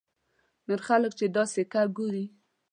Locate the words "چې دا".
1.19-1.43